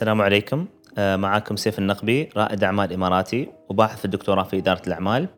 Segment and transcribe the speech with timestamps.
[0.00, 0.66] السلام عليكم.
[0.98, 5.28] آه، معاكم سيف النقبي رائد أعمال إماراتي وباحث في الدكتوراه في إدارة الأعمال.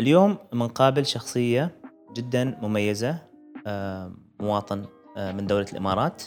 [0.00, 1.80] اليوم بنقابل شخصية
[2.16, 3.18] جدا مميزة
[3.66, 4.84] آه، مواطن
[5.16, 6.22] آه، من دولة الإمارات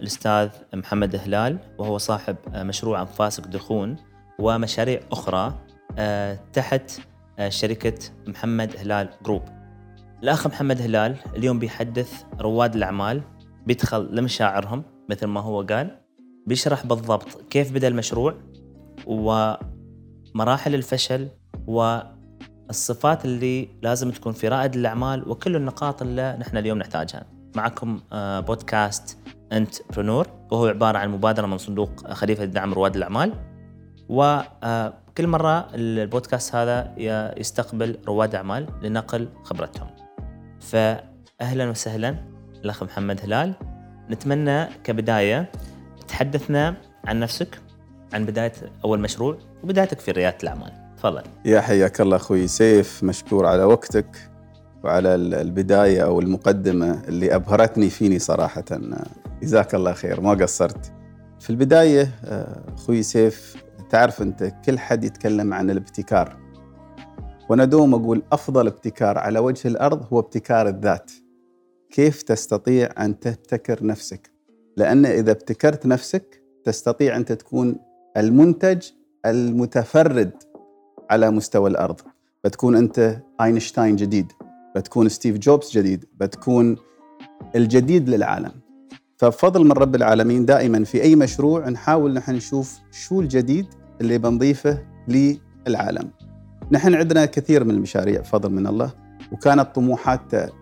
[0.00, 3.96] الأستاذ محمد هلال وهو صاحب مشروع أنفاسك دخون
[4.38, 5.54] ومشاريع أخرى
[6.52, 7.00] تحت
[7.48, 9.42] شركة محمد هلال جروب.
[10.22, 13.22] الأخ محمد هلال اليوم بيحدث رواد الأعمال
[13.66, 15.99] بيدخل لمشاعرهم مثل ما هو قال.
[16.50, 18.34] بيشرح بالضبط كيف بدأ المشروع
[19.06, 21.28] ومراحل الفشل
[21.66, 27.26] والصفات اللي لازم تكون في رائد الأعمال وكل النقاط اللي نحن اليوم نحتاجها.
[27.56, 29.18] معكم آه، بودكاست
[29.52, 33.32] انت برونور وهو عبارة عن مبادرة من صندوق خليفة دعم رواد الأعمال.
[34.08, 34.92] وكل آه،
[35.26, 36.94] مرة البودكاست هذا
[37.38, 39.88] يستقبل رواد أعمال لنقل خبرتهم.
[40.60, 42.16] فأهلا وسهلا
[42.64, 43.54] الأخ محمد هلال.
[44.10, 45.50] نتمنى كبداية
[46.10, 47.58] تحدثنا عن نفسك
[48.12, 48.52] عن بداية
[48.84, 50.72] أول مشروع وبدايتك في ريادة الأعمال.
[50.96, 51.22] تفضل.
[51.44, 54.30] يا حياك الله أخوي سيف مشكور على وقتك
[54.84, 58.64] وعلى البداية أو المقدمة اللي أبهرتني فيني صراحة.
[59.42, 60.92] جزاك الله خير ما قصرت.
[61.40, 62.10] في البداية
[62.74, 63.56] أخوي سيف
[63.90, 66.36] تعرف أنت كل حد يتكلم عن الابتكار.
[67.48, 71.10] وأنا دوم أقول أفضل ابتكار على وجه الأرض هو ابتكار الذات.
[71.90, 74.29] كيف تستطيع أن تبتكر نفسك؟
[74.76, 77.76] لأن إذا ابتكرت نفسك تستطيع أنت تكون
[78.16, 78.82] المنتج
[79.26, 80.30] المتفرد
[81.10, 82.00] على مستوى الأرض.
[82.44, 84.26] بتكون أنت أينشتاين جديد
[84.76, 86.76] بتكون ستيف جوبز جديد بتكون
[87.56, 88.52] الجديد للعالم.
[89.16, 93.66] فبفضل من رب العالمين دائما في أي مشروع نحاول نحن نشوف شو الجديد
[94.00, 96.10] اللي بنضيفه للعالم.
[96.72, 98.92] نحن عندنا كثير من المشاريع بفضل من الله
[99.32, 100.52] وكانت طموحات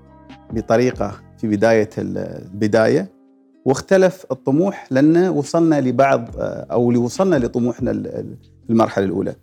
[0.53, 3.18] بطريقة في بداية البداية
[3.69, 9.35] واختلف الطموح لأن وصلنا لبعض أو وصلنا لطموحنا في المرحلة الأولى.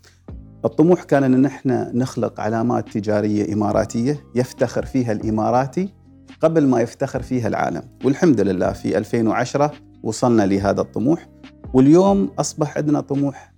[0.66, 5.94] الطموح كان أن نحن نخلق علامات تجارية إماراتية يفتخر فيها الإماراتي
[6.41, 7.81] قبل ما يفتخر فيها العالم.
[8.05, 9.72] والحمد لله في 2010
[10.03, 11.29] وصلنا لهذا الطموح.
[11.73, 13.53] واليوم أصبح عندنا طموح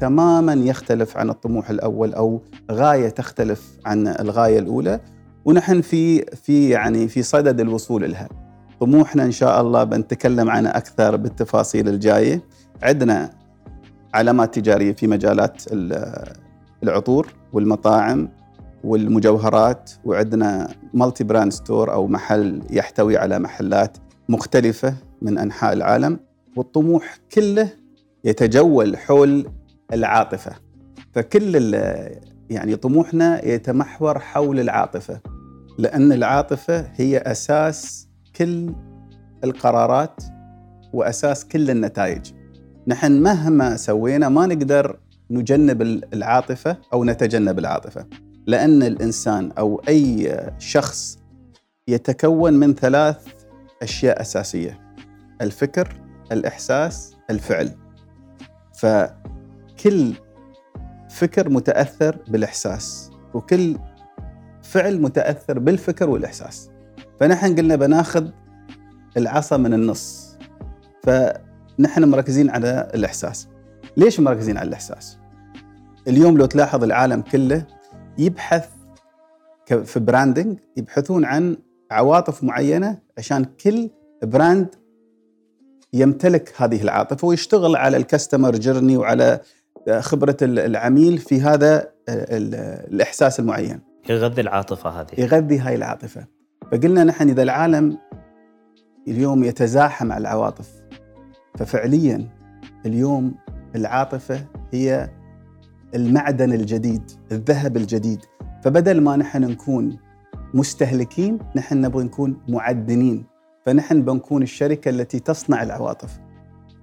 [0.00, 5.00] تماما يختلف عن الطموح الأول أو غاية تختلف عن الغاية الأولى.
[5.44, 8.49] ونحن في في يعني في صدد الوصول لها
[8.80, 12.42] طموحنا إن شاء الله بنتكلم عنه أكثر بالتفاصيل الجاية.
[12.82, 13.30] عندنا
[14.14, 15.62] علامات تجارية في مجالات
[16.82, 18.28] العطور والمطاعم
[18.84, 23.96] والمجوهرات وعندنا multi-brand store أو محل يحتوي على محلات
[24.28, 26.20] مختلفة من أنحاء العالم.
[26.56, 27.68] والطموح كله
[28.24, 29.50] يتجول حول
[29.92, 30.52] العاطفة.
[31.14, 31.74] فكل
[32.50, 35.20] يعني طموحنا يتمحور حول العاطفة
[35.78, 38.74] لأن العاطفة هي أساس كل
[39.44, 40.22] القرارات
[40.92, 42.32] وأساس كل النتائج.
[42.86, 44.98] نحن مهما سوينا ما نقدر
[45.30, 48.06] نجنب العاطفة أو نتجنب العاطفة،
[48.46, 51.18] لأن الإنسان أو أي شخص
[51.88, 53.28] يتكون من ثلاث
[53.82, 54.80] أشياء أساسية:
[55.40, 56.00] الفكر،
[56.32, 57.70] الإحساس، الفعل.
[58.74, 60.14] فكل
[61.10, 63.78] فكر متأثر بالإحساس وكل
[64.62, 66.70] فعل متأثر بالفكر والإحساس.
[67.20, 68.28] فنحن قلنا بناخذ
[69.16, 70.36] العصا من النص
[71.02, 73.48] فنحن مركزين على الإحساس.
[73.96, 75.18] ليش مركزين على الإحساس؟
[76.08, 77.66] اليوم لو تلاحظ العالم كله
[78.18, 78.68] يبحث
[79.84, 81.56] في branding يبحثون عن
[81.90, 83.90] عواطف معينة عشان كل
[84.22, 84.74] brand
[85.92, 89.40] يمتلك هذه العاطفة ويشتغل على ال customer journey وعلى
[90.00, 93.80] خبرة العميل في هذا الإحساس المعين.
[94.08, 95.08] يغذي العاطفة هذه.
[95.18, 96.39] يغذي هاي العاطفة.
[96.72, 97.98] فقلنا نحن إذا العالم
[99.08, 100.82] اليوم يتزاحم على العواطف
[101.58, 102.28] ففعليا
[102.86, 103.34] اليوم
[103.76, 105.10] العاطفة هي
[105.94, 108.20] المعدن الجديد الذهب الجديد.
[108.64, 109.98] فبدل ما نحن نكون
[110.54, 113.26] مستهلكين نحن نبغى نكون معدنين.
[113.66, 116.18] فنحن بنكون الشركة التي تصنع العواطف.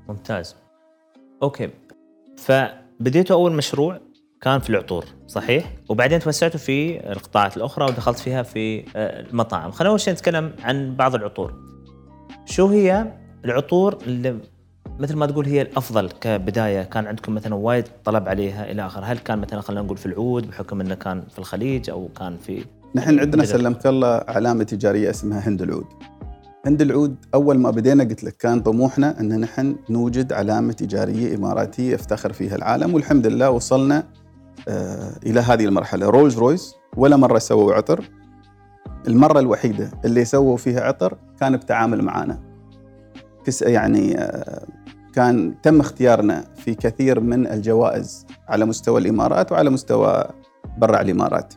[0.09, 0.55] ممتاز.
[1.43, 1.69] أوكي.
[2.37, 3.99] فبديتوا أول مشروع؟
[4.41, 9.71] كان في العطور صحيح؟ وبعدين توسعتوا في القطاعات الأخرى ودخلت فيها في آه، المطاعم.
[9.71, 11.53] خلينا أول شيء نتكلم عن بعض العطور.
[12.45, 13.13] شو هي
[13.45, 14.39] العطور اللي
[14.99, 19.17] مثل ما تقول هي الأفضل كبداية؟ كان عندكم مثلا وايد طلب عليها إلى اخره هل
[19.17, 23.19] كان مثلا خلينا نقول في العود بحكم إنه كان في الخليج أو كان في نحن
[23.19, 25.85] عندنا سلمك الله علامة تجارية اسمها هند العود.
[26.65, 31.93] هند العود أول ما بدينا قلت لك كان طموحنا إن نحن نوجد علامة تجارية إماراتية
[31.93, 34.03] يفتخر فيها العالم والحمد لله وصلنا
[35.25, 38.09] إلى هذه المرحلة رولز رويس ولا مرة سووا عطر
[39.07, 42.39] المرة الوحيدة اللي سووا فيها عطر كان بتعامل معنا
[43.45, 44.17] كس يعني
[45.13, 50.23] كان تم اختيارنا في كثير من الجوائز على مستوى الإمارات وعلى مستوى
[50.77, 51.53] برا الإمارات.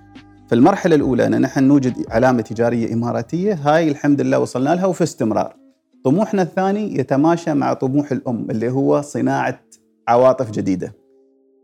[0.49, 5.05] في المرحلة الأولى ان نحن نوجد علامة تجارية إماراتية هاي الحمد لله وصلنا لها وفي
[5.05, 5.57] استمرار.
[6.05, 9.61] طموحنا الثاني يتماشى مع طموح الأم اللي هو صناعة
[10.09, 10.95] عواطف جديدة.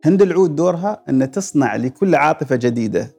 [0.05, 3.11] هند العود دورها إن تصنع لكل عاطفة جديدة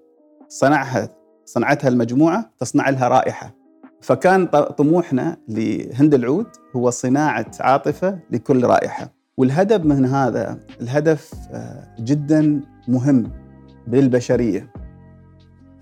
[0.49, 1.09] صنعها
[1.45, 3.55] صنعتها المجموعة تصنع لها رائحة.
[4.01, 4.45] فكان
[4.77, 9.13] طموحنا لهند العود هو صناعة عاطفة لكل رائحة.
[9.37, 13.31] والهدف من هذا الهدف آه، جدا مهم
[13.87, 14.71] بالبشريه.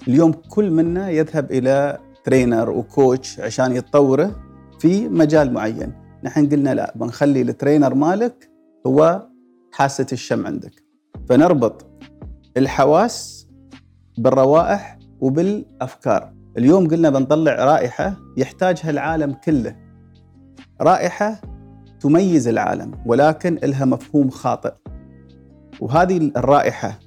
[0.08, 4.36] اليوم كل منا يذهب إلى ترينر وكوتش عشان يتطوره
[4.80, 5.94] في مجال معين
[6.24, 8.50] نحن قلنا لا بنخلي الترينر مالك
[8.88, 9.28] هو
[9.72, 10.85] حاسة الشم عندك
[11.30, 11.86] فنربط
[12.58, 13.48] الحواس
[14.18, 16.34] بالروائح وبالأفكار.
[16.58, 19.76] اليوم قلنا بنطلع رائحة يحتاجها العالم كله.
[20.82, 21.42] رائحة
[22.00, 24.74] تميز العالم ولكن لها مفهوم خاطئ.
[25.80, 27.00] وهذه الرائحة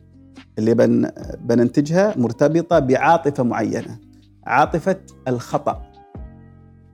[0.58, 1.10] اللي بن
[1.40, 3.98] بننتجها مرتبطة بعاطفة معينة
[4.46, 5.82] عاطفة الخطأ.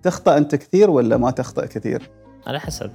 [0.03, 2.11] تخطأ أنت كثير ولا ما تخطأ كثير؟
[2.47, 2.91] على حسب.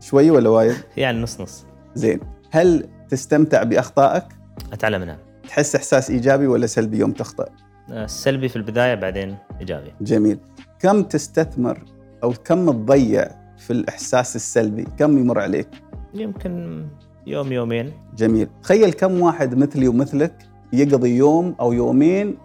[0.00, 1.64] شوي ولا وايد؟ يعني نص نص.
[1.94, 2.20] زين.
[2.50, 4.24] هل تستمتع بأخطائك؟
[4.72, 5.18] أتعلم منها
[5.48, 7.44] تحس إحساس إيجابي ولا سلبي يوم تخطأ؟
[7.90, 10.38] السلبي في البداية بعدين إيجابي جميل
[10.78, 11.84] كم تستثمر
[12.22, 13.28] أو كم تضيع
[13.58, 15.68] في الإحساس السلبي؟ كم يمر عليك؟
[16.14, 16.86] يمكن
[17.26, 22.38] يوم يومين جميل تخيل كم واحد مثلي ومثلك يقضي يوم أو يومين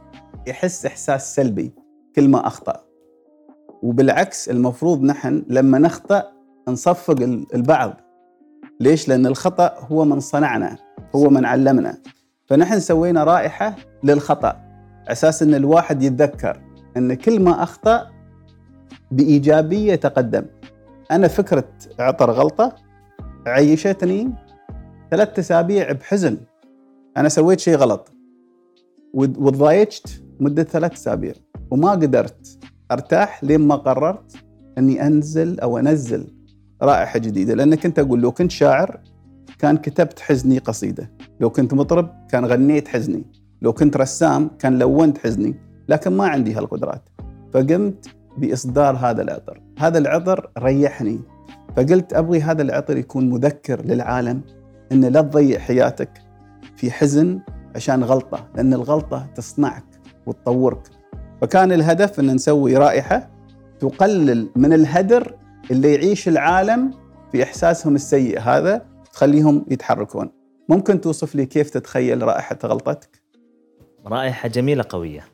[0.48, 1.74] يحس إحساس سلبي
[2.16, 2.84] كل ما أخطأ
[3.84, 6.24] وبالعكس المفروض نحن لما نخطأ
[6.70, 7.22] نصفق
[7.54, 8.02] البعض
[8.80, 10.78] ليش؟ لأن الخطأ هو من صنعنا
[11.16, 11.98] هو من علمنا.
[12.46, 14.56] فنحن سوينا رائحة للخطأ.
[15.08, 16.62] أساس أن الواحد يتذكر
[16.98, 18.08] أن كل ما أخطأ
[19.12, 20.46] بإيجابية تقدم
[21.12, 21.70] أنا فكرة
[22.00, 22.76] عطر غلطة
[23.48, 24.34] عيشتني
[25.12, 26.38] ثلاثة أسابيع بحزن.
[27.18, 28.12] أنا سويت شيء غلط.
[29.14, 31.34] وتضايجت مدة ثلاث أسابيع.
[31.72, 32.60] وما قدرت
[32.92, 34.36] أرتاح لين ما قررت
[34.78, 36.28] إني أنزل أو أنزل
[36.82, 37.54] رائحة جديدة.
[37.54, 39.00] لأن كنت أقول لو كنت شاعر
[39.60, 43.26] كان كتبت حزني قصيدة، لو كنت مطرب كان غنيت حزني،
[43.62, 45.56] لو كنت رسام كان لونت حزني،
[45.90, 47.10] لكن ما عندي هالقدرات.
[47.54, 48.08] فقمت
[48.38, 51.20] بإصدار هذا العطر، هذا العطر ريحني.
[51.78, 54.42] فقلت أبغي هذا العطر يكون مذكر للعالم
[54.92, 56.10] إن لا تضيع حياتك
[56.76, 57.40] في حزن
[57.76, 59.86] عشان غلطة، لأن الغلطة تصنعك
[60.26, 60.82] وتطورك.
[61.42, 63.30] فكان الهدف إن نسوي رائحة
[63.80, 65.36] تقلل من الهدر
[65.72, 66.92] اللي يعيش العالم
[67.32, 70.30] في إحساسهم السيء هذا تخليهم يتحركون.
[70.70, 73.22] ممكن توصف لي كيف تتخيل رائحة غلطتك؟
[74.06, 75.26] رائحة جميلة قوية.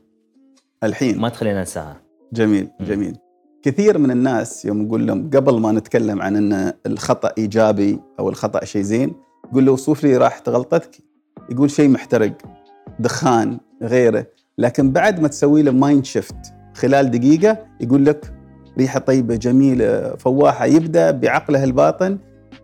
[0.83, 2.01] الحين ما تخلينا ننساها.
[2.33, 3.17] جميل جميل.
[3.63, 8.65] كثير من الناس يوم نقول لهم قبل ما نتكلم عن إن الخطأ إيجابي أو الخطأ
[8.65, 9.13] شيء زين،
[9.53, 10.97] قول له وصف لي رائحة غلطتك
[11.49, 12.37] يقول شيء محترق
[12.99, 14.25] دخان غيره
[14.57, 16.35] لكن بعد ما تسوي له mind shift
[16.73, 18.32] خلال دقيقة يقول لك
[18.77, 22.17] ريحه طيبة جميلة فواحة يبدأ بعقله الباطن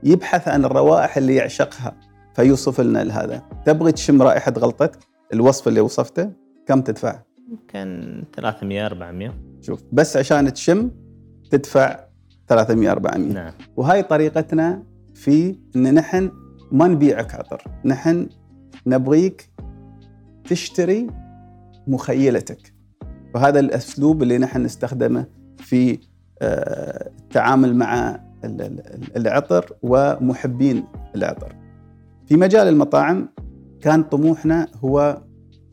[0.04, 1.96] يبحث عن الروائح اللي يعشقها.
[2.36, 4.98] فيوصف لنا لهذا تبغي تشم رائحة غلطتك؟
[5.34, 6.32] الوصف اللي وصفته
[6.68, 7.20] كم تدفع؟
[7.52, 10.92] يمكن 300 400 شوف بس عشان تشم
[11.52, 12.00] تدفع
[12.48, 13.54] 300 400 نعم.
[13.78, 16.32] وهاي طريقتنا في إن نحن
[16.72, 18.30] ما نبيعك عطر نحن
[18.86, 19.50] نبغيك
[20.50, 21.08] تشتري
[21.88, 22.74] مخيلتك.
[23.36, 25.26] وهذا الأسلوب اللي نحن نستخدمه
[25.60, 26.00] في
[26.42, 28.20] آه، التعامل مع
[29.16, 30.86] العطر ومحبين
[31.16, 31.56] العطر.
[32.26, 33.30] في مجال المطاعم
[33.82, 35.22] كان طموحنا هو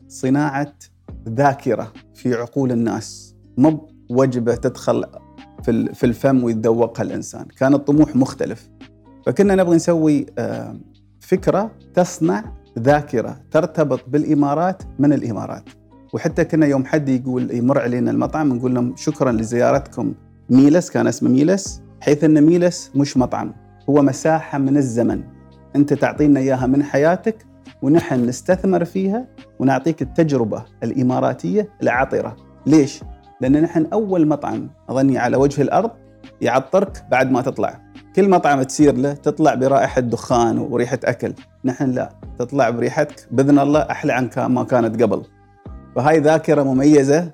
[0.07, 0.73] صناعة
[1.29, 5.05] ذاكرة في عقول الناس، مو وجبه تدخل
[5.93, 8.69] في الفم ويتذوقها الإنسان، كان الطموح مختلف.
[9.25, 10.79] فكنا نبغى نسوي آه،
[11.19, 12.43] فكرة تصنع
[12.79, 15.69] ذاكرة ترتبط بالإمارات من الإمارات.
[16.13, 20.13] وحتى كنا يوم حد يقول يمر علينا المطعم نقول لهم شكرا لزيارتكم.
[20.49, 23.53] ميلس كان اسمه ميلس حيث إن ميلس مش مطعم
[23.89, 25.23] هو مساحة من الزمن.
[25.75, 27.45] أنت تعطينا إياها من حياتك
[27.81, 29.27] ونحن نستثمر فيها
[29.59, 32.35] ونعطيك التجربة الإماراتية العطرة.
[32.65, 33.03] ليش؟
[33.41, 35.91] لأن نحن أول مطعم أظني على وجه الأرض
[36.41, 37.81] يعطرك بعد ما تطلع.
[38.15, 41.33] كل مطعم تسير له تطلع برائحة دخان وريحة أكل.
[41.65, 42.09] نحن لا
[42.39, 45.23] تطلع بريحتك بإذن الله أحلى عن ما كانت قبل.
[45.97, 47.33] فهاي ذاكرة مميزة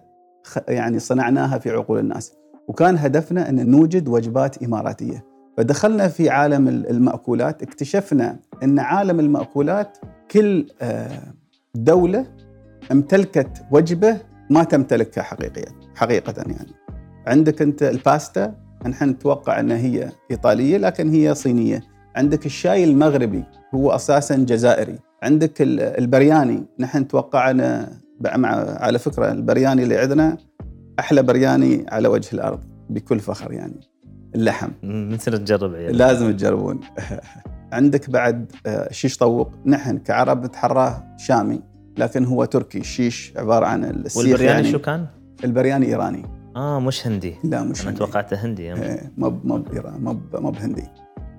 [0.67, 2.33] يعني صنعناها في عقول الناس.
[2.67, 5.25] وكان هدفنا أن نوجد وجبات إماراتية.
[5.57, 9.97] فدخلنا في عالم المأكولات اكتشفنا أن عالم المأكولات
[10.31, 11.19] كل آه،
[11.75, 12.25] دولة
[12.91, 14.17] امتلكت وجبة
[14.49, 15.65] ما تمتلكها حقيقيا
[15.95, 16.71] حقيقة يعني.
[17.27, 18.55] عندك أنت الباستا
[18.87, 21.81] نحن نتوقع أنها هي إيطالية لكن هي صينية.
[22.15, 23.43] عندك الشاي المغربي
[23.75, 24.99] هو أساسا جزائري.
[25.23, 27.87] عندك ال- البرياني نحن بع- مع-
[28.25, 30.37] على فكرة البرياني اللي عندنا
[30.99, 33.79] أحلى برياني على وجه الأرض بكل فخر يعني.
[34.35, 34.69] اللحم.
[34.83, 36.79] نصير نجرب عيال لازم تجربون.
[37.73, 39.51] عندك بعد آه، شيش طوق.
[39.65, 41.61] نحن كعرب نتحراه شامي
[41.97, 42.77] لكن هو تركي.
[42.79, 45.05] الشيش عبارة عن السيخ والبرياني يعني شو كان؟
[45.43, 46.23] البرياني إيراني.
[46.55, 47.35] آه مش هندي.
[47.43, 47.99] لا مش أنا هندي.
[47.99, 50.83] توقعته هندي إيه، ما ب- ما بإيران ما ب- ما بهندي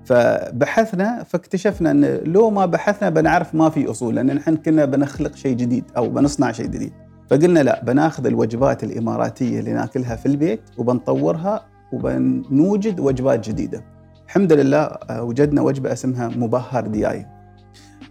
[0.05, 5.55] فبحثنا فاكتشفنا إن لو ما بحثنا بنعرف ما في أصول لأن نحن كنا بنخلق شيء
[5.55, 6.93] جديد أو بنصنع شيء جديد.
[7.29, 13.85] فقلنا لا بناخذ الوجبات الإماراتية اللي ناكلها في البيت وبنطورها وبنوجد وجبات جديدة.
[14.25, 17.25] الحمد لله آه، وجدنا وجبة اسمها مبهر دياي.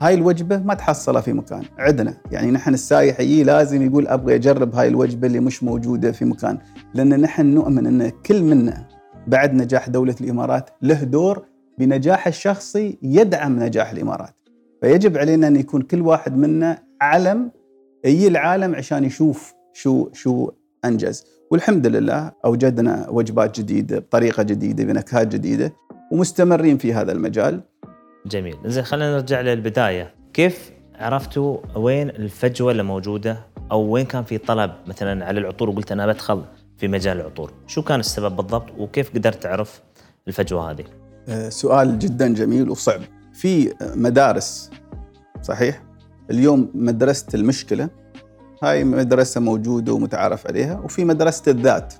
[0.02, 2.14] هاي الوجبة ما تحصلها في مكان عندنا.
[2.32, 6.58] يعني نحن السايح يجي لازم يقول أبغى أجرب هاي الوجبة اللي مش موجودة في مكان.
[6.94, 8.88] لأن نحن نؤمن إن كل منا
[9.26, 14.35] بعد نجاح دولة الإمارات له دور بنجاح الشخصي يدعم نجاح الإمارات.
[14.81, 17.50] فيجب علينا أن يكون كل واحد منا علم
[18.04, 20.50] يجي العالم عشان يشوف شو شو
[20.85, 21.25] أنجز.
[21.50, 25.73] والحمد لله أوجدنا وجبات جديدة بطريقة جديدة بنكهات جديدة
[26.12, 27.61] ومستمرين في هذا المجال.
[28.26, 28.57] جميل.
[28.64, 30.14] زين خلينا نرجع للبداية.
[30.33, 33.38] كيف عرفتوا وين الفجوة اللي موجودة
[33.73, 36.43] أو وين كان في طلب؟ مثلا على العطور وقلت أنا بدخل
[36.76, 37.52] في مجال العطور.
[37.66, 39.83] شو كان السبب بالضبط؟ وكيف قدرت تعرف
[40.28, 40.85] الفجوة هذه؟
[41.49, 43.00] سؤال جدا جميل وصعب.
[43.33, 44.71] في مدارس
[45.43, 45.83] صحيح؟
[46.31, 47.88] اليوم مدرسة المشكلة
[48.62, 51.95] هاي مدرسة موجودة ومتعارف عليها وفي مدرسة الذات.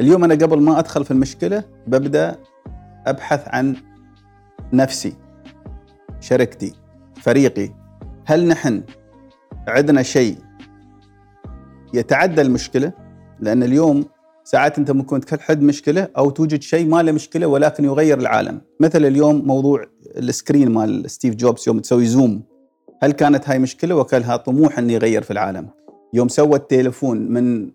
[0.00, 2.36] اليوم أنا قبل ما أدخل في المشكلة ببدأ
[3.06, 3.76] أبحث عن
[4.72, 5.16] نفسي
[6.20, 6.72] شركتي
[7.22, 7.70] فريقي.
[8.26, 8.82] هل نحن
[9.68, 10.38] عندنا شيء
[11.94, 12.92] يتعدى المشكلة؟
[13.40, 14.04] لأن اليوم
[14.46, 18.60] ساعات انت ممكن تحل مشكلة أو توجد شيء ما له مشكلة ولكن يغير العالم.
[18.80, 19.84] مثل اليوم موضوع
[20.16, 22.42] ال screen مال ستيف جوبز يوم تسوي zoom.
[23.02, 25.68] هل كانت هاي مشكلة وكان لها طموح إنه يغير في العالم؟
[26.14, 27.70] يوم سوى التليفون من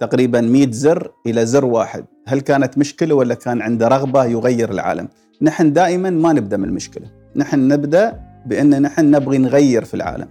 [0.00, 2.04] تقريبا 100 زر إلى زر واحد.
[2.26, 5.08] هل كانت مشكلة ولا كان عنده رغبة يغير العالم؟
[5.42, 7.06] نحن دائما ما نبدأ من المشكلة.
[7.36, 10.28] نحن نبدأ بإن نحن نبغي نغير في العالم.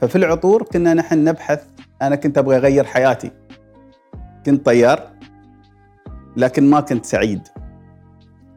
[0.00, 1.62] ففي العطور كنا نحن نبحث
[2.02, 3.30] أنا كنت أبغى أغير حياتي.
[4.46, 5.10] كنت طيار
[6.36, 7.40] لكن ما كنت سعيد.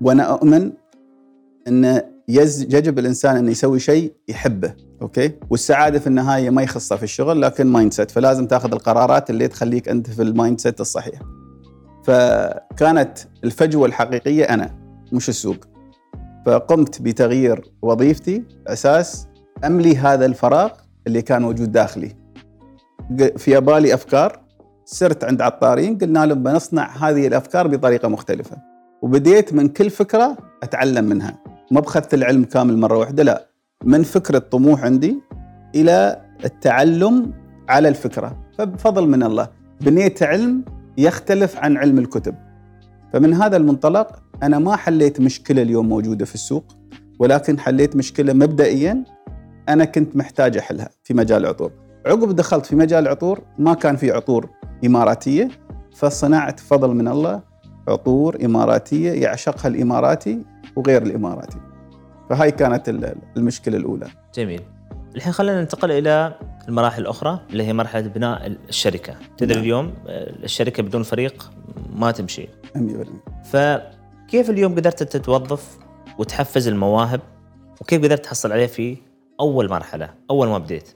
[0.01, 0.72] وأنا أؤمن
[1.67, 7.41] إن يجب الإنسان انه يسوي شيء يحبه Okay؟ والسعادة في النهاية ما يخصها في الشغل
[7.41, 11.20] لكن mindset فلازم تاخذ القرارات اللي تخليك أنت في ال mindset الصحيح.
[12.03, 14.75] فكانت الفجوة الحقيقية أنا
[15.13, 15.58] مش السوق.
[16.46, 19.27] فقمت بتغيير وظيفتي أساس
[19.65, 20.70] أملي هذا الفراغ
[21.08, 22.15] اللي كان موجود داخلي.
[23.38, 24.46] في بالي أفكار
[24.89, 28.58] سرت عند عطارين قلنا لهم بنصنع هذه الأفكار بطريقة مختلفة.
[29.01, 31.44] وبديت من كل فكرة أتعلم منها.
[31.72, 33.48] ما بخذت العلم كامل مرة واحدة لا.
[33.84, 35.22] من فكره طموح عندي
[35.75, 37.34] إلى التعلم
[37.70, 38.44] على الفكرة.
[38.58, 39.50] فبفضل من الله.
[39.82, 40.65] بنيت علم
[40.98, 42.36] يختلف عن علم الكتب.
[43.13, 46.75] فمن هذا المنطلق أنا ما حليت مشكلة اليوم موجودة في السوق
[47.20, 49.03] ولكن حليت مشكلة مبدئيا
[49.70, 51.87] أنا كنت محتاج أحلها في مجال العطور.
[52.07, 54.49] عقب دخلت في مجال العطور ما كان في عطور
[54.85, 55.49] إماراتية
[55.95, 57.41] فصنعت فضل من الله
[57.87, 60.39] عطور إماراتية يعشقها الإماراتي
[60.75, 61.57] وغير الإماراتي.
[62.29, 64.07] فهاي كانت ال- المشكلة الأولى.
[64.35, 64.61] جميل.
[65.15, 66.33] الحين خلينا ننتقل إلى
[66.67, 69.15] المراحل الأخرى اللي هي مرحلة بناء الشركة.
[69.37, 69.63] تدري نعم.
[69.63, 69.93] اليوم
[70.43, 71.51] الشركة بدون فريق
[71.95, 72.47] ما تمشي.
[72.75, 73.07] 100%
[73.43, 75.77] فكيف اليوم قدرت تتوظف
[76.17, 77.21] وتحفز المواهب؟
[77.81, 78.97] وكيف قدرت تحصل عليه في
[79.39, 80.89] أول مرحلة أول ما بديت؟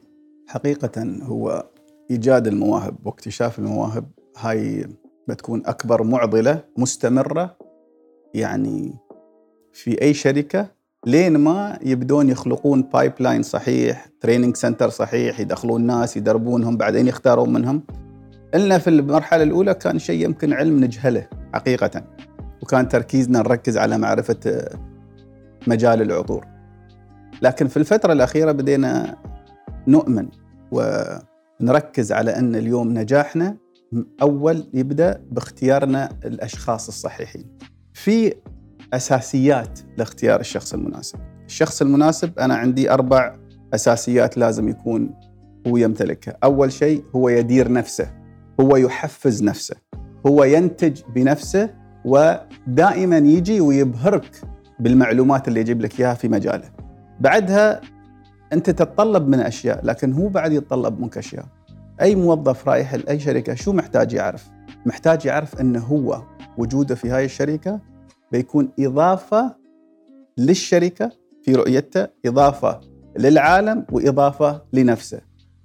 [0.51, 1.65] حقيقة هو
[2.11, 4.87] إيجاد المواهب واكتشاف المواهب هاي
[5.27, 7.57] بتكون أكبر معضلة مستمرة
[8.33, 8.93] يعني
[9.73, 10.67] في أي شركة
[11.05, 17.83] لين ما يبدون يخلقون pipeline صحيح training center صحيح يدخلون ناس يدربونهم بعدين يختارون منهم.
[18.55, 22.03] إلنا في المرحلة الأولى كان شيء يمكن علم نجهله حقيقة
[22.63, 24.65] وكان تركيزنا نركز على معرفة
[25.67, 26.47] مجال العطور.
[27.41, 29.17] لكن في الفترة الأخيرة بدينا
[29.87, 30.40] نؤمن
[30.71, 33.57] ونركز على أن اليوم نجاحنا
[34.21, 37.57] أول يبدأ باختيارنا الأشخاص الصحيحين.
[37.93, 38.33] في
[38.93, 41.19] أساسيات لاختيار الشخص المناسب.
[41.45, 43.35] الشخص المناسب أنا عندي أربع
[43.73, 45.13] أساسيات لازم يكون
[45.67, 48.07] هو يمتلكها، أول شيء هو يدير نفسه،
[48.61, 49.75] هو يحفز نفسه،
[50.27, 51.69] هو ينتج بنفسه
[52.05, 54.41] ودائما يجي ويبهرك
[54.79, 56.71] بالمعلومات اللي يجيب لك إياها في مجاله.
[57.19, 57.81] بعدها
[58.53, 61.45] أنت تتطلب من أشياء لكن هو بعد يتطلب منك أشياء.
[62.01, 64.49] أي موظف رايح لاي شركة شو محتاج يعرف؟
[64.85, 66.23] محتاج يعرف إنه هو
[66.57, 67.79] وجوده في هاي الشركة
[68.31, 69.55] بيكون إضافة
[70.37, 71.11] للشركة
[71.43, 72.81] في رؤيته إضافة
[73.19, 75.21] للعالم وإضافة لنفسه.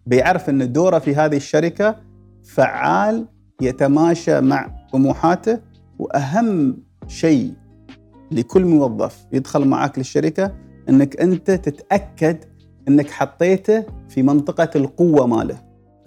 [0.07, 1.97] بيعرف إن دوره في هذه الشركة
[2.45, 3.27] فعال
[3.63, 5.59] يتماشى مع طموحاته
[5.99, 6.79] وأهم
[7.09, 7.53] شيء
[8.31, 10.55] لكل موظف يدخل معك للشركة
[10.89, 12.45] إنك أنت تتأكد
[12.89, 15.59] إنك حطيته في منطقة القوة ماله.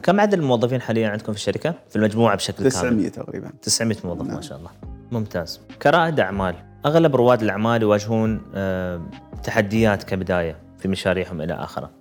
[0.04, 3.10] كم عدد الموظفين حاليا عندكم في الشركة؟ في المجموعة بشكل 900 كامل.
[3.10, 3.52] 900 تقريبا.
[3.62, 4.36] 900 موظف نعم.
[4.36, 4.70] ما شاء الله.
[5.12, 5.62] ممتاز.
[5.82, 6.56] كرائد أعمال.
[6.86, 9.02] أغلب رواد الأعمال يواجهون آه،
[9.44, 11.92] تحديات كبداية في مشاريعهم إلى آخره.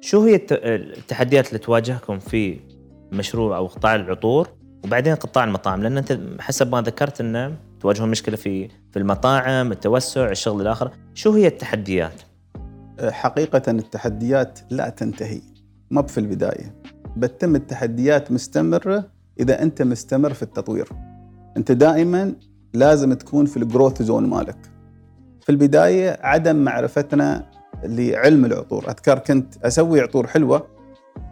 [0.00, 2.60] شو هي الت- التحديات اللي تواجهكم في
[3.12, 4.48] مشروع أو قطاع العطور؟
[4.84, 10.30] وبعدين قطاع المطاعم لأن أنت حسب ما ذكرت إنه تواجهون مشكلة في في المطاعم التوسع
[10.30, 12.22] الشغل الآخر شو هي التحديات؟
[13.02, 15.40] حقيقة التحديات لا تنتهي.
[15.90, 16.74] ما في البداية.
[17.16, 19.04] بتتم التحديات مستمرة
[19.40, 20.88] إذا أنت مستمر في التطوير.
[21.56, 22.34] أنت دائما
[22.74, 24.56] لازم تكون في الجروث زون مالك.
[25.40, 27.50] في البداية عدم معرفتنا
[27.84, 28.88] لعلم العطور.
[28.88, 30.66] أذكر كنت أسوي عطور حلوة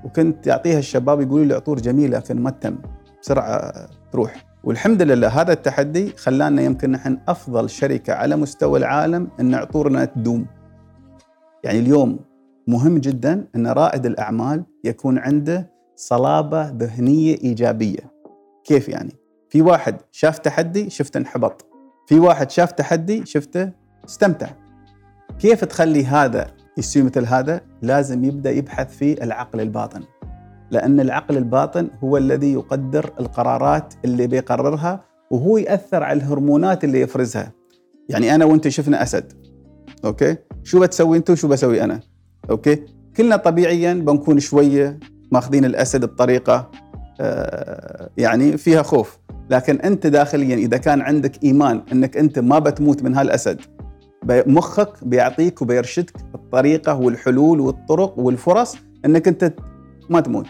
[0.05, 2.79] وكنت يعطيها الشباب يقولوا لي عطور جميلة لكن ما تم
[3.23, 3.73] بسرعة
[4.13, 4.45] تروح.
[4.65, 10.47] والحمد لله هذا التحدي خلانا يمكن نحن أفضل شركة على مستوى العالم أن عطورنا تدوم.
[11.65, 12.19] يعني اليوم
[12.67, 18.13] مهم جدا إن رائد الأعمال يكون عنده صلابة ذهنية إيجابية.
[18.65, 19.13] كيف يعني؟
[19.49, 21.67] في واحد شاف تحدي شفته انحبط.
[22.09, 23.71] في واحد شاف تحدي شفته
[24.09, 24.49] استمتع.
[25.39, 26.47] كيف تخلي هذا
[26.79, 30.03] يصير مثل هذا؟ لازم يبدأ يبحث في العقل الباطن.
[30.71, 37.53] لأن العقل الباطن هو الذي يقدر القرارات اللي بيقررها وهو يأثر على الهرمونات اللي يفرزها.
[38.09, 39.33] يعني أنا وأنت شفنا أسد.
[40.05, 42.01] Okay؟ شو بتسوي انت وشو بسوي أنا؟
[42.51, 42.83] Okay؟
[43.17, 44.99] كلنا طبيعيا بنكون شوية
[45.33, 46.71] ماخذين الأسد بطريقة
[47.21, 49.19] آه يعني فيها خوف.
[49.51, 53.61] لكن أنت داخليا إذا كان عندك إيمان أنك أنت ما بتموت من هالأسد
[54.29, 59.53] مخك بيعطيك وبيرشدك الطريقة والحلول والطرق والفرص أنك أنت
[60.11, 60.47] ما تموت.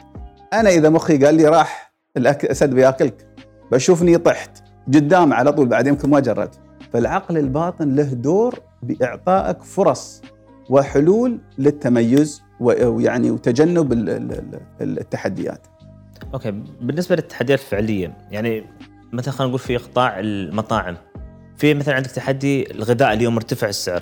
[0.53, 3.27] أنا إذا مخي قال لي راح الأسد بيأكلك
[3.73, 6.61] بشوفني طحت قدام على طول بعد يمكن ما جربت
[6.93, 10.23] فالعقل الباطن له دور بإعطائك فرص
[10.71, 15.67] وحلول للتميز ويعني وتجنب ال- ال- ال- التحديات.
[16.35, 18.65] أوكي بالنسبة للتحديات الفعليه يعني
[19.13, 20.97] مثلا خلينا نقول في قطاع المطاعم
[21.57, 24.01] في مثلا عندك تحدي الغذاء اليوم مرتفع السعر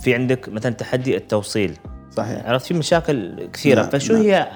[0.00, 1.76] في عندك مثلا تحدي التوصيل
[2.10, 2.46] صحيح.
[2.46, 4.22] عرفت في مشاكل كثيرة نعم، فشو نعم.
[4.22, 4.48] هي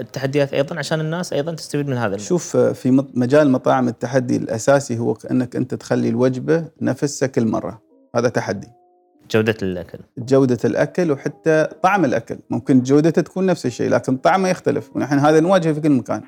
[0.00, 2.26] التحديات أيضا عشان الناس أيضا تستفيد من هذا الموضوع.
[2.26, 7.82] شوف في مجال مطاعم التحدي الأساسي هو أنك أنت تخلي الوجبة نفسها كل مره.
[8.16, 8.68] هذا تحدي.
[9.30, 9.98] جودة الأكل.
[10.18, 12.36] جودة الأكل وحتى طعم الأكل.
[12.50, 14.96] ممكن جودته تكون نفس الشيء لكن طعمه يختلف.
[14.96, 16.22] ونحن هذا نواجهه في كل مكان.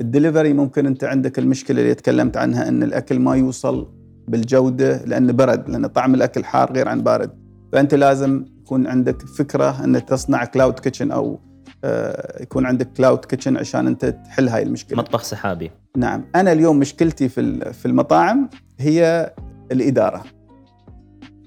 [0.00, 3.88] الدليفري ممكن أنت عندك المشكلة اللي تكلمت عنها أن الأكل ما يوصل
[4.28, 7.30] بالجودة لأنه برد لأن طعم الأكل حار غير عن بارد.
[7.72, 11.40] فأنت لازم يكون عندك فكرة أن تصنع cloud kitchen أو
[11.84, 14.98] آه، يكون عندك cloud kitchen عشان أنت تحل هاي المشكلة.
[14.98, 15.70] مطبخ سحابي.
[15.96, 16.24] نعم.
[16.34, 19.32] أنا اليوم مشكلتي في في المطاعم هي
[19.72, 20.24] الإدارة.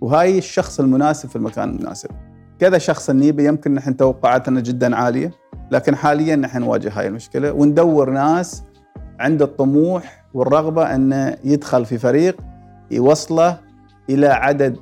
[0.06, 2.10] وهاي الشخص المناسب في المكان المناسب.
[2.60, 5.32] كذا شخص نجيبه يمكن نحن توقعاتنا جدا عالية
[5.72, 7.52] لكن حاليا نحن نواجه هاي المشكلة.
[7.52, 8.64] وندور ناس
[9.20, 12.42] عنده الطموح والرغبة أنه يدخل في فريق
[12.92, 13.58] يوصله
[14.10, 14.78] إلى عدد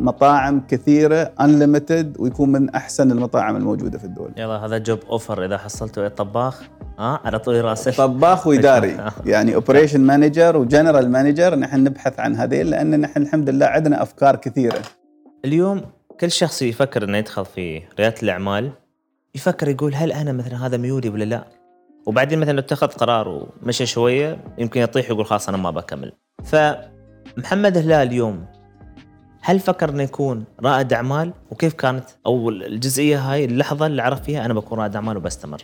[0.00, 5.58] مطاعم كثيرة unlimited ويكون من أحسن المطاعم الموجودة في الدولة يلا هذا جوب اوفر إذا
[5.58, 6.62] حصلتوا طباخ
[6.98, 8.96] ها على طول راسك طباخ وإداري.
[9.32, 14.02] يعني operation manager و general manager نحن نبحث عن هذيل لأن نحن الحمد لله عندنا
[14.02, 14.82] أفكار كثيرة.
[15.44, 15.82] اليوم
[16.20, 18.70] كل شخص يفكر إنه يدخل في ريادة الأعمال
[19.34, 21.44] يفكر يقول هل أنا مثلا هذا ميولي ولا لا؟
[22.06, 26.12] وبعدين مثلا لو اتخذ قرار ومشى شوية يمكن يطيح ويقول خلاص أنا ما بكمل.
[26.44, 28.46] فمحمد هلال اليوم
[29.44, 34.44] هل فكر إنه يكون رائد أعمال؟ وكيف كانت أو الجزئية هاي اللحظة اللي عرف فيها
[34.44, 35.62] أنا بكون رائد أعمال وبستمر.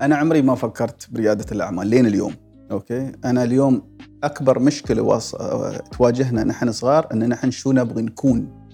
[0.00, 2.34] أنا عمري ما فكرت بريادة الأعمال لين اليوم
[2.70, 5.34] okay؟ أنا اليوم أكبر مشكلة وص...
[5.92, 8.66] تواجهنا نحن صغار إن نحن شو نبغي نكون.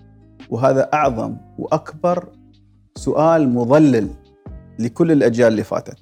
[0.50, 2.28] وهذا أعظم وأكبر
[2.96, 4.10] سؤال مضلل
[4.78, 5.98] لكل الأجيال اللي فاتت.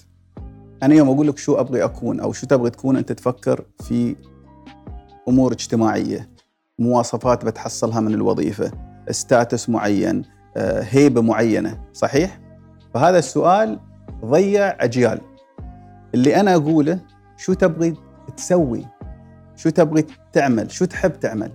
[0.82, 4.16] أنا يوم أقول لك شو أبغي أكون أو شو تبغي تكون أنت تفكر في
[5.28, 6.37] أمور اجتماعية.
[6.78, 8.70] مواصفات بتحصلها من الوظيفة.
[9.10, 10.22] status معين
[10.56, 12.40] آه، هيبة معينة صحيح؟
[12.94, 13.80] فهذا السؤال
[14.24, 15.20] ضيع أجيال.
[16.14, 17.00] اللي أنا أقوله
[17.36, 17.94] شو تبغي
[18.36, 18.86] تسوي؟
[19.56, 21.52] شو تبغي تعمل؟ شو تحب تعمل؟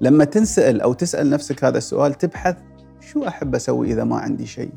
[0.00, 2.56] لما تنسأل أو تسأل نفسك هذا السؤال تبحث
[3.00, 4.72] شو أحب أسوي إذا ما عندي شيء؟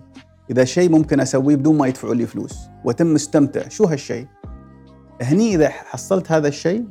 [0.52, 2.60] إذا شيء ممكن أسويه بدون ما يدفعوا لي فلوس.
[2.86, 4.28] وتم مستمتع شو هالشيء؟
[5.22, 6.86] هني إذا حصلت هذا الشيء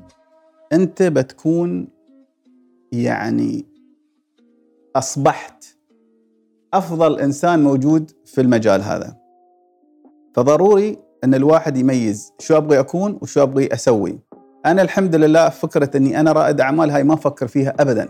[0.72, 1.88] أنت بتكون
[2.92, 3.66] يعني
[4.96, 5.64] أصبحت
[6.74, 9.16] أفضل إنسان موجود في المجال هذا.
[10.34, 14.18] فضروري إن الواحد يميز شو أبغي أكون وشو أبغي أسوي.
[14.66, 18.08] أنا الحمد لله فكرة إني أنا رائد أعمال هاي ما أفكر فيها ابدا.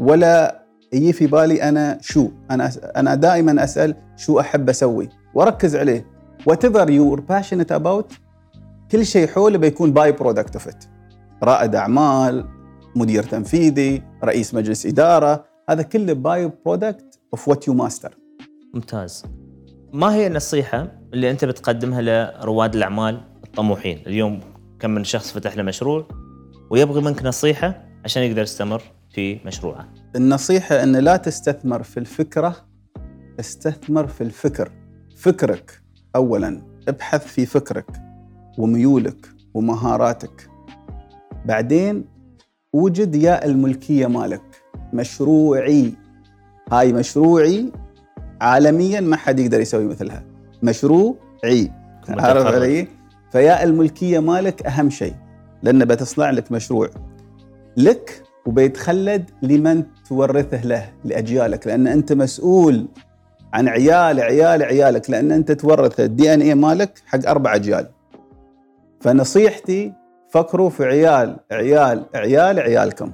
[0.00, 5.08] ولا يجي في بالي أنا شو أنا أنا دائما أسأل شو أحب أسوي.
[5.34, 6.06] وأركز عليه.
[6.46, 8.12] Whatever you passionate about
[8.90, 10.84] كل شيء حوله بيكون byproduct of it
[11.42, 12.59] رائد أعمال
[12.96, 18.16] مدير تنفيذي رئيس مجلس إدارة هذا كله byproduct of what you master
[18.74, 19.24] ممتاز.
[19.92, 24.40] ما هي النصيحة اللي أنت بتقدمها لرواد الأعمال الطموحين؟ اليوم
[24.80, 26.08] كم من شخص فتح له مشروع
[26.70, 28.82] ويبغي منك نصيحة عشان يقدر يستمر
[29.14, 29.92] في مشروعه.
[30.16, 32.56] النصيحة إن لا تستثمر في الفكرة
[33.40, 34.72] استثمر في الفكر.
[35.16, 35.82] فكرك
[36.16, 37.90] اولا ابحث في فكرك
[38.58, 40.50] وميولك ومهاراتك.
[41.44, 42.04] بعدين
[42.72, 44.42] وجد يا الملكية مالك.
[44.92, 45.92] مشروعي.
[46.72, 47.72] هاي مشروعي.
[48.40, 50.22] عالميا ما حد يقدر يسوي مثلها.
[50.62, 51.70] مشروعي.
[52.08, 52.86] عارف علي؟
[53.32, 55.14] فيا الملكية مالك أهم شيء
[55.62, 56.90] لأنه بتصنع لك مشروع.
[57.76, 61.66] لك وبيتخلد لمن تورثه له لأجيالك.
[61.66, 62.88] لأن أنت مسؤول
[63.52, 65.10] عن عيال عيال عيالك.
[65.10, 67.88] لأن أنت تورث الدي إن اي مالك حق أربع أجيال.
[69.00, 69.99] فنصيحتي
[70.30, 73.12] فكروا في عيال عيال عيال عيالكم.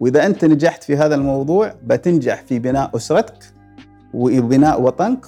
[0.00, 3.54] وإذا أنت نجحت في هذا الموضوع بتنجح في بناء أسرتك
[4.14, 5.26] وبناء وطنك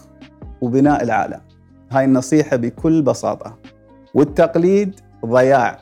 [0.61, 1.41] وبناء العالم.
[1.91, 3.59] هاي النصيحة بكل بساطة.
[4.15, 5.79] والتقليد ضياع.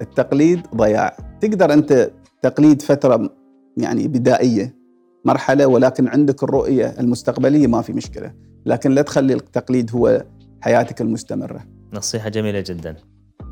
[0.00, 1.16] التقليد ضياع.
[1.40, 2.10] تقدر أنت
[2.42, 3.30] تقليد فترة
[3.76, 4.74] يعني بدائية
[5.24, 8.32] مرحلة ولكن عندك الرؤية المستقبلية ما في مشكلة.
[8.66, 10.24] لكن لا تخلي التقليد هو
[10.60, 11.60] حياتك المستمرة.
[11.92, 12.96] نصيحة جميلة جدا.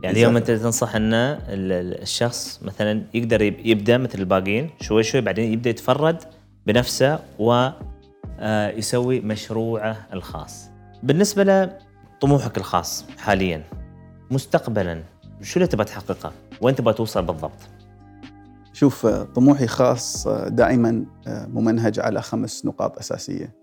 [0.02, 5.70] يعني اليوم أنت تنصح إن الشخص مثلا يقدر يبدأ مثل الباقيين شوي شوي بعدين يبدأ
[5.70, 6.22] يتفرد
[6.66, 10.70] بنفسه ويسوي مشروعه الخاص.
[11.02, 11.44] بالنسبة
[12.18, 13.64] لطموحك الخاص حاليا
[14.30, 15.02] مستقبلا
[15.42, 17.68] شو اللي تبغى تحققه؟ وين تبغى توصل بالضبط؟
[18.72, 23.54] شوف طموحي خاص دائما ممنهج على خمس نقاط أساسية.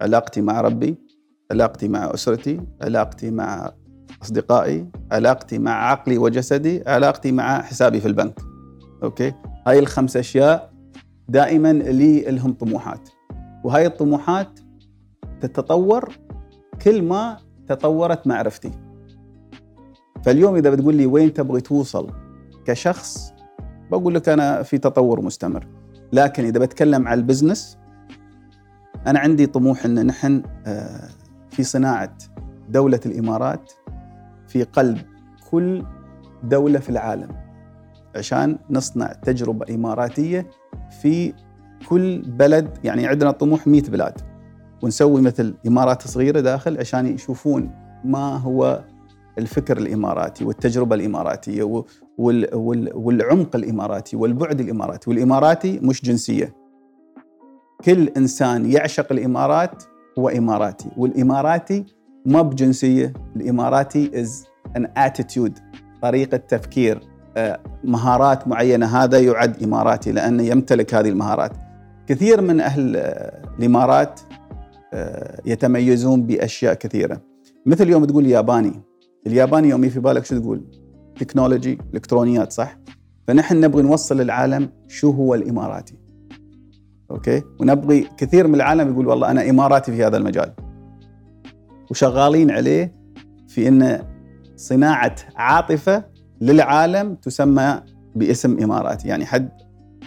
[0.00, 0.96] علاقتي مع ربي،
[1.50, 3.72] علاقتي مع أسرتي، علاقتي مع
[4.22, 8.40] أصدقائي، علاقتي مع عقلي وجسدي، علاقتي مع حسابي في البنك.
[9.02, 9.32] أوكي؟
[9.66, 10.72] هاي الخمس أشياء
[11.28, 13.08] دائما لي لهم طموحات.
[13.64, 14.60] وهاي الطموحات
[15.40, 16.12] تتطور
[16.82, 17.36] كل ما
[17.68, 18.70] تطورت معرفتي.
[20.24, 22.10] فاليوم إذا بتقول لي وين تبغي توصل
[22.64, 23.32] كشخص
[23.90, 25.66] بقول لك أنا في تطور مستمر
[26.12, 27.78] لكن إذا بتكلم عن البزنس
[29.06, 30.42] أنا عندي طموح إن نحن
[31.50, 32.18] في صناعة
[32.68, 33.72] دولة الإمارات
[34.48, 34.98] في قلب
[35.50, 35.84] كل
[36.42, 37.28] دولة في العالم
[38.16, 40.46] عشان نصنع تجربة إماراتية
[41.02, 41.32] في
[41.88, 42.78] كل بلد.
[42.84, 44.20] يعني عندنا طموح 100 بلاد
[44.82, 47.70] ونسوي مثل إمارات صغيرة داخل عشان يشوفون
[48.04, 48.84] ما هو
[49.38, 51.82] الفكر الإماراتي والتجربة الإماراتية
[52.94, 55.10] والعمق الإماراتي والبعد الإماراتي.
[55.10, 56.54] والإماراتي مش جنسية.
[57.84, 59.82] كل إنسان يعشق الإمارات
[60.18, 61.84] هو إماراتي والإماراتي
[62.26, 65.58] ما بجنسيه الإماراتي is an attitude
[66.02, 67.00] طريقة تفكير
[67.84, 68.86] مهارات معينة.
[68.86, 71.52] هذا يعد إماراتي لأنه يمتلك هذه المهارات.
[72.06, 72.96] كثير من أهل
[73.58, 74.20] الإمارات
[75.46, 77.20] يتميزون بأشياء كثيرة.
[77.66, 78.82] مثل يوم تقول ياباني.
[79.26, 80.64] الياباني يوم في بالك شو تقول؟
[81.20, 82.78] تكنولوجي إلكترونيات صح؟
[83.26, 85.94] فنحن نبغي نوصل للعالم شو هو الإماراتي.
[87.10, 90.52] أوكي؟ ونبغي كثير من العالم يقول والله أنا إماراتي في هذا المجال.
[91.90, 92.94] وشغالين عليه
[93.48, 94.02] في إن
[94.56, 96.04] صناعة عاطفة
[96.40, 97.82] للعالم تسمى
[98.14, 99.50] باسم اماراتي يعني حد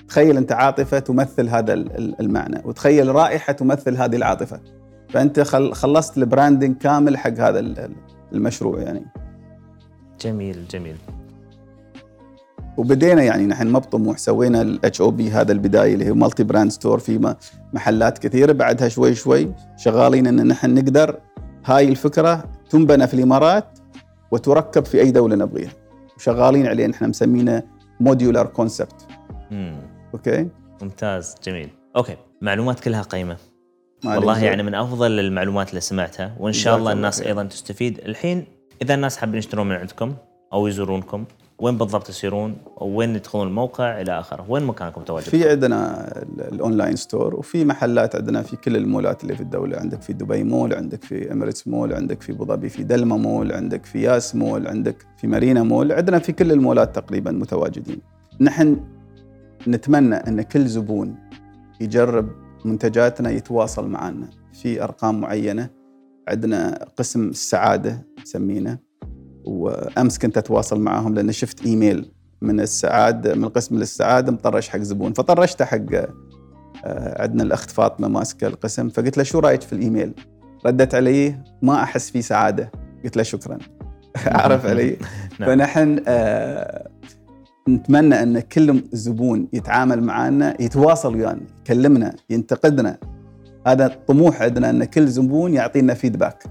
[0.10, 1.74] تخيل أنت عاطفة تمثل هذا
[2.20, 4.60] المعنى وتخيل رائحة تمثل هذه العاطفة.
[5.10, 5.40] فأنت
[5.74, 7.90] خلصت ال branding كامل حق هذا
[8.34, 9.06] المشروع يعني.
[10.22, 10.96] جميل جميل.
[12.78, 16.72] وبدينا يعني نحن ما بطموح سوينا الاتش أو بي هذا البداية اللي هي مالتي brand
[16.72, 17.36] store في
[17.74, 18.52] محلات كثيرة.
[18.52, 21.20] بعدها شوي شوي شغالين إن نحن نقدر
[21.66, 23.80] هاي الفكرة تنبنى في الإمارات
[24.32, 25.72] وتركب في أي دولة نبغيها.
[26.18, 27.64] وشغالين عليه نحن مسمينه
[28.00, 29.08] modular concept
[30.14, 30.48] أوكي؟
[30.82, 31.70] ممتاز جميل.
[31.96, 33.38] أوكي معلومات كلها قيمة.
[34.06, 38.00] والله يعني من أفضل المعلومات اللي سمعتها وإن شاء الله الناس أيضا تستفيد.
[38.00, 38.46] الحين
[38.82, 40.14] إذا الناس حابين يشترون من عندكم
[40.54, 41.26] أو يزورونكم
[41.62, 46.08] وين بالضبط يصيرون وين يدخلون الموقع إلى آخره؟ وين مكانكم تواجد في عندنا
[46.40, 49.78] ال online store وفي محلات عندنا في كل المولات اللي في الدولة.
[49.78, 53.52] عندك في دبي مول عندك في إميريتس مول عندك في أبو ظبي في دلما مول
[53.52, 55.92] عندك في ياس مول عندك في مارينا مول.
[55.92, 58.02] عندنا في كل المولات تقريبا متواجدين.
[58.42, 58.80] نحن
[59.68, 61.16] نتمنى إن كل زبون
[61.82, 62.30] يجرب
[62.66, 65.70] منتجاتنا يتواصل معنا في أرقام معينة
[66.28, 68.89] عندنا قسم السعادة نسمينه.
[69.46, 75.14] وأمس كنت أتواصل معاهم لأن شفت إيميل من السعادة من قسم السعادة مطرش حق زبون
[75.14, 75.94] فطرشته حق
[76.86, 80.14] آه، عندنا الأخت فاطمة ماسكة القسم فقلت له شو رأيك في الإيميل؟
[80.66, 82.72] ردت علي ما أحس فيه سعادة
[83.04, 83.58] قلت له شكرا
[84.26, 84.98] عرف علي؟
[85.40, 85.50] نعم.
[85.50, 86.90] فنحن آه،
[87.70, 92.98] نتمنى أن كل زبون يتعامل معنا يتواصل ويانا يكلمنا ينتقدنا
[93.68, 96.44] هذا الطموح عندنا أن كل زبون يعطينا فيدباك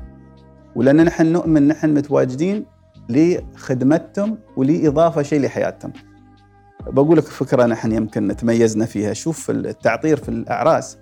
[0.77, 2.65] ولأن نحن نؤمن نحن متواجدين
[3.09, 5.93] لخدمتهم ولإضافة شيء لحياتهم.
[6.87, 10.99] بقول لك فكرة نحن يمكن تميزنا فيها، شوف التعطير في الأعراس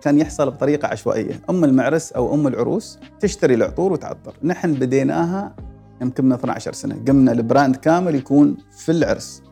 [0.00, 5.56] كان يحصل بطريقة عشوائية، أم المعرس أو أم العروس تشتري العطور وتعطر، نحن بديناها
[6.02, 9.42] يمكن من 12 سنة، قمنا ال brand كامل يكون في العرس.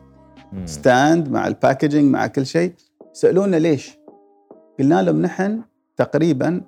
[0.53, 0.65] مم.
[0.65, 2.73] stand مع ال packaging مع كل شيء،
[3.13, 3.97] سألونا ليش؟
[4.79, 5.61] قلنا لهم نحن
[5.97, 6.61] تقريبا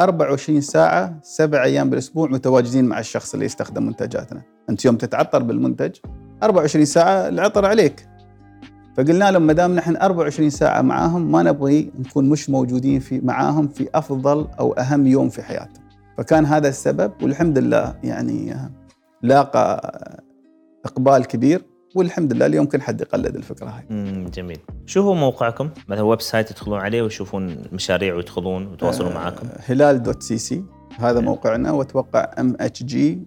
[0.00, 5.96] 24 ساعة سبع أيام بالأسبوع متواجدين مع الشخص اللي يستخدم منتجاتنا أنت يوم تتعطر بالمنتج
[6.42, 8.08] 24 ساعة العطر عليك.
[8.96, 13.68] فقلنا لهم ما دام نحن 24 ساعة معاهم ما نبغي نكون مش موجودين في معاهم
[13.68, 15.82] في أفضل أو أهم يوم في حياتهم.
[16.18, 18.54] فكان هذا السبب والحمد لله يعني
[19.22, 19.92] لاقى
[20.84, 21.62] إقبال كبير
[21.94, 24.24] والحمد لله اليوم كل حد يقلد الفكرة هاي.
[24.24, 24.58] جميل.
[24.86, 30.64] شو هو موقعكم؟ مثلا website يدخلون عليه ويشوفون المشاريع ويدخلون ويتواصلون معاكم؟ هلال dot cc
[30.98, 31.20] هذا.
[31.20, 33.26] موقعنا وأتوقع MHG